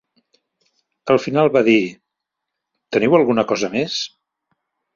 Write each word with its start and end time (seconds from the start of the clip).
Al 1.15 1.21
final, 1.25 1.49
va 1.59 1.63
dir: 1.69 1.75
"Teniu 2.97 3.21
alguna 3.21 3.47
cosa 3.55 3.73
més?". 3.79 4.03